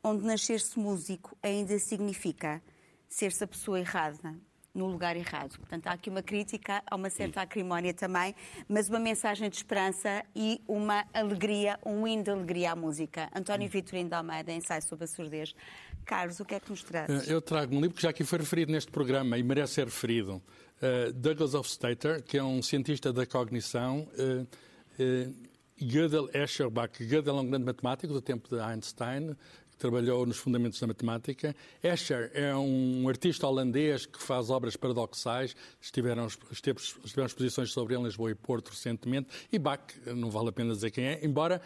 [0.03, 2.61] onde nascer-se músico ainda significa
[3.07, 4.35] ser-se a pessoa errada,
[4.73, 5.57] no lugar errado.
[5.59, 8.35] Portanto, há aqui uma crítica, há uma certa acrimónia também,
[8.67, 13.29] mas uma mensagem de esperança e uma alegria, um hino de alegria à música.
[13.35, 15.55] António Vitorino de Almeida, ensaio sobre a surdez.
[16.05, 17.29] Carlos, o que é que nos trazes?
[17.29, 20.41] Eu trago um livro que já aqui foi referido neste programa e merece ser referido.
[20.81, 25.35] Uh, Douglas Hofstadter, que é um cientista da cognição, uh, uh,
[25.81, 27.03] Gödel Escherbach.
[27.03, 29.35] Gödel é um grande matemático do tempo de Einstein,
[29.83, 31.53] trabalhou nos fundamentos da matemática.
[31.83, 35.53] Escher é um artista holandês que faz obras paradoxais.
[35.81, 39.27] Estiveram, estiveram exposições sobre ele em Lisboa e Porto recentemente.
[39.51, 39.81] E Bach,
[40.15, 41.61] não vale a pena dizer quem é, embora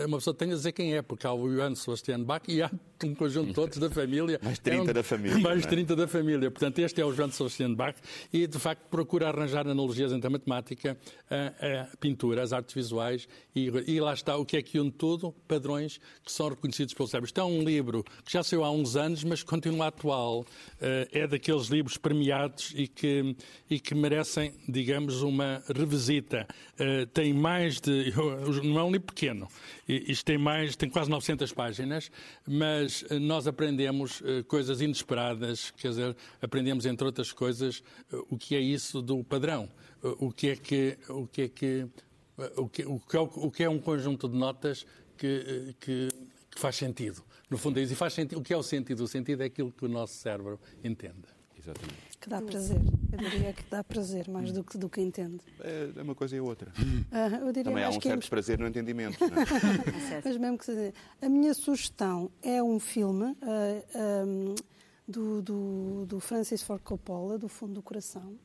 [0.00, 2.70] uma pessoa tenha a dizer quem é, porque há o Johann Sebastian Bach e há
[3.02, 4.38] um conjunto de todos da família.
[4.42, 5.38] Mais 30 é um, da família.
[5.38, 5.96] Mais 30 é?
[5.96, 6.50] da família.
[6.50, 7.96] Portanto, este é o Johann Sebastian Bach
[8.30, 10.98] e, de facto, procura arranjar analogias entre a matemática,
[11.30, 14.90] a, a pintura, as artes visuais e, e, lá está o que é que une
[14.90, 17.26] tudo, padrões que são reconhecidos pelo cérebro.
[17.26, 20.44] Isto é um livro que já saiu há uns anos, mas continua atual.
[20.80, 23.36] É daqueles livros premiados e que,
[23.68, 26.46] e que merecem, digamos, uma revisita.
[27.12, 28.12] Tem mais de...
[28.64, 29.48] Não é um livro pequeno.
[29.88, 32.10] Isto tem mais, tem quase 900 páginas,
[32.46, 37.82] mas nós aprendemos coisas inesperadas, quer dizer, aprendemos, entre outras coisas,
[38.28, 39.68] o que é isso do padrão.
[40.02, 40.98] O que é que...
[41.08, 41.86] O que é que
[42.56, 46.08] o que, o, que é, o que é um conjunto de notas que, que,
[46.54, 47.22] que faz sentido.
[47.50, 47.92] No fundo é isso.
[47.92, 48.38] E faz sentido.
[48.38, 49.02] O que é o sentido?
[49.02, 51.28] O sentido é aquilo que o nosso cérebro entende.
[51.58, 52.18] Exatamente.
[52.20, 52.80] Que dá prazer.
[53.12, 55.40] Eu diria que dá prazer mais do que, do que entende.
[55.60, 56.72] É uma coisa e outra.
[56.78, 58.28] Uh, eu diria Também há um certo é...
[58.28, 59.18] prazer no entendimento.
[59.20, 60.22] Não é?
[60.24, 60.92] Mas mesmo que.
[61.20, 64.54] A minha sugestão é um filme uh, um,
[65.06, 68.36] do, do, do, Francis Ford Coppola, do Fundo do Coração.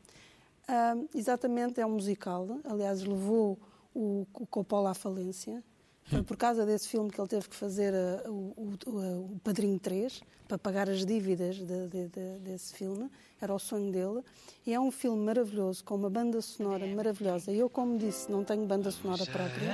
[0.68, 2.60] Uh, exatamente, é um musical.
[2.66, 3.58] Aliás, levou
[3.96, 5.64] o, o Coppola à falência
[6.10, 9.40] Foi por causa desse filme que ele teve que fazer uh, o, o- o- o
[9.44, 13.10] Padrinho 3 para pagar as dívidas de- de- de- desse filme.
[13.42, 14.22] Era o sonho dele.
[14.66, 17.52] E é um filme maravilhoso, com uma banda sonora maravilhosa.
[17.52, 19.70] E eu, como disse, não tenho banda sonora própria.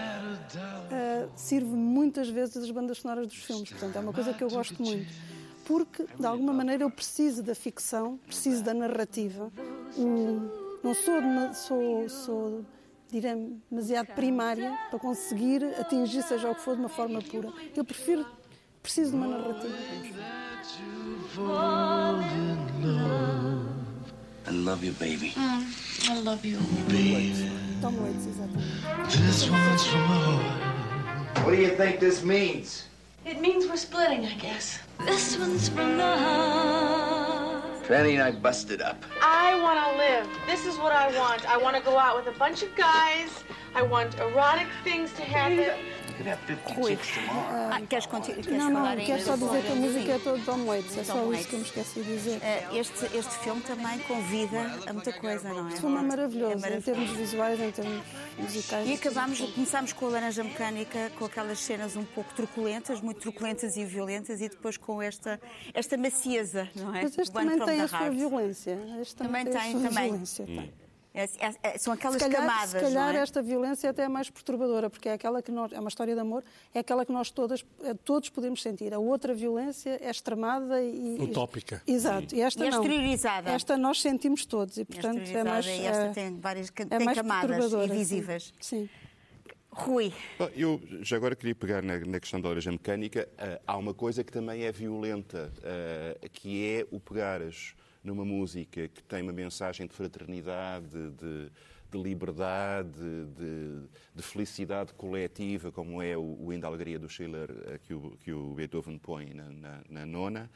[1.27, 3.69] Uh, sirvo muitas vezes as bandas sonoras dos filmes.
[3.69, 5.13] Portanto, é uma coisa que eu gosto muito.
[5.65, 9.51] Porque, de alguma maneira, eu preciso da ficção, preciso da narrativa.
[10.83, 11.21] Não sou,
[11.53, 12.65] sou, sou
[13.13, 17.53] direi, demasiado primária para conseguir atingir, seja o que for, de uma forma pura.
[17.75, 18.25] Eu prefiro,
[18.81, 19.75] preciso de uma narrativa.
[24.45, 25.33] I love you, baby.
[25.37, 26.59] I love you.
[27.81, 29.17] Tom Waits, exatamente.
[29.17, 31.43] This one's from my heart.
[31.43, 32.87] What do you think this means?
[33.25, 34.79] It means we're splitting, I guess.
[35.05, 36.92] This one's from the heart.
[37.83, 39.03] Fanny and I busted up.
[39.21, 40.27] I want to live.
[40.47, 41.49] This is what I want.
[41.49, 43.43] I want to go out with a bunch of guys.
[43.75, 45.77] I want erotic things to happen.
[46.13, 47.69] We could have 50 Rui, chicks tomorrow.
[47.71, 50.45] ah, queres, queres Não, não, falar quero só dizer que a música é toda de
[50.45, 50.97] Tom Waits.
[50.97, 51.39] É Tom só Waits.
[51.39, 52.39] isso que eu me esqueci de dizer.
[52.43, 55.71] Ah, Este, este filme também convida a muita coisa, não é?
[55.71, 56.85] Esse filme é É maravilhoso, em maravilhoso.
[56.85, 58.03] termos visuais, em termos
[58.37, 58.87] musicais.
[58.89, 63.75] E acabámos, começámos com a Laranja Mecânica, com aquelas cenas um pouco truculentas, muito truculentas
[63.75, 65.41] e violentas, e depois com esta,
[65.73, 67.01] esta macieza, não é?
[67.03, 68.79] Mas este One também tem a sua violência.
[69.01, 70.09] Este Também tem, a tem, sua também.
[70.11, 70.45] violência.
[70.45, 70.82] tem.
[71.13, 73.21] É- é- é- são aquelas Se calhar, camadas, se calhar não é?
[73.21, 76.19] esta violência até é mais perturbadora, porque é aquela que nós, é uma história de
[76.19, 76.43] amor,
[76.73, 77.63] é aquela que nós todas,
[78.03, 78.91] todos podemos sentir.
[78.93, 81.17] A outra violência é extremada e.
[81.21, 81.83] Utópica.
[81.85, 82.33] Exato.
[82.35, 82.77] E esta E não.
[82.81, 83.51] exteriorizada.
[83.51, 85.65] Esta nós sentimos todos e, É portanto, é exteriorizada mais.
[85.67, 88.53] e esta tem várias é tem mais camadas invisíveis.
[88.59, 88.83] Sim.
[88.85, 88.89] Sim.
[89.75, 93.27] Rui, Bom, Eu já agora queria pegar na, na questão da laranja mecânica.
[93.37, 97.73] Ah, há uma coisa que também é violenta, ah, que é o pegares
[98.03, 101.51] numa música que tem uma mensagem de fraternidade, de,
[101.91, 102.91] de liberdade,
[103.37, 108.11] de, de felicidade coletiva, como é o, o Ainda Alegria do Schiller ah, que, o,
[108.23, 110.49] que o Beethoven põe na, na- na nona,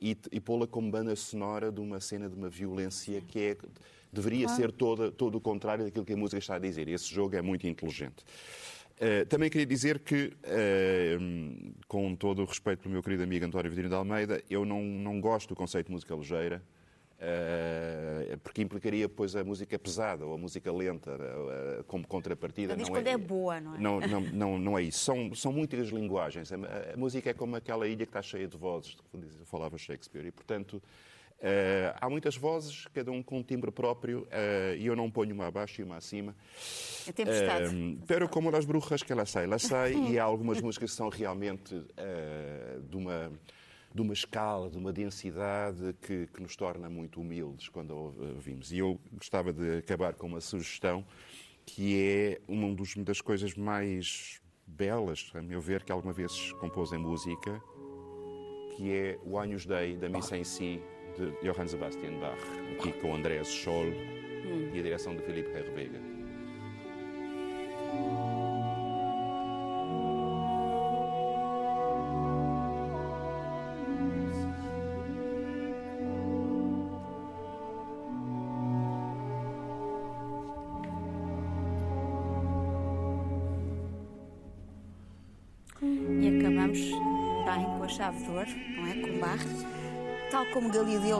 [0.00, 3.56] e, e pô-la como banda sonora de uma cena de uma violência que é,
[4.12, 6.88] deveria ser toda, todo o contrário daquilo que a música está a dizer.
[6.88, 8.24] Esse jogo é muito inteligente.
[9.00, 13.70] Uh, também queria dizer que, uh, com todo o respeito pelo meu querido amigo António
[13.70, 16.62] Vidino de Almeida, eu não, não gosto do conceito de música ligeira,
[18.42, 22.76] porque implicaria depois a música pesada ou a música lenta uh, como contrapartida.
[22.76, 23.78] Diz não quando é boa, não é?
[23.78, 25.00] Não, não, não, não é isso.
[25.00, 26.52] São, são muitas linguagens.
[26.52, 30.30] A, música é como aquela ilha que está cheia de vozes, que falava Shakespeare, e
[30.30, 30.82] portanto.
[31.40, 35.32] Uh, há muitas vozes, cada um com um timbre próprio, uh, e eu não ponho
[35.32, 36.34] uma abaixo e uma acima.
[37.06, 37.72] É tempestade.
[37.72, 40.96] Um, pero como las brujas que ela sai, ela sai, e há algumas músicas que
[40.96, 43.30] são realmente uh, de, uma,
[43.98, 48.70] de uma escala, de uma densidade que, que nos torna muito humildes quando a ouvimos.
[48.70, 51.04] E eu gostava de acabar com uma sugestão
[51.66, 56.98] que é uma das coisas mais belas, a meu ver, que alguma vez compôs em
[56.98, 57.60] música,
[58.76, 60.80] que é o Agnus Dei, da Missa em Si,
[61.16, 62.38] de Johann Sebastian Bach,
[62.78, 63.92] aqui com Andreas Scholl
[64.72, 66.00] e a direção de Filipe Herrwega.
[67.92, 68.27] E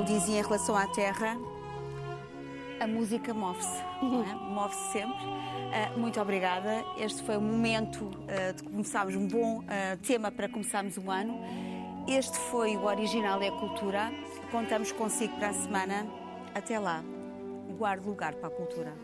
[0.08, 1.36] dizia em relação à Terra,
[2.80, 4.34] a música move-se, é?
[4.48, 5.26] Move-se sempre.
[5.70, 6.82] Ah, muito obrigada.
[6.96, 11.38] Este foi o momento ah, de começarmos um bom ah, tema para começarmos o ano.
[12.08, 14.10] Este foi o Original é Cultura.
[14.50, 16.06] Contamos consigo para a semana.
[16.54, 17.04] Até lá.
[17.76, 18.94] Guarde lugar para a cultura.